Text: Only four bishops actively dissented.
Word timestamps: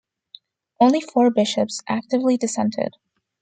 Only 0.79 0.99
four 0.99 1.29
bishops 1.29 1.81
actively 1.87 2.35
dissented. 2.35 2.95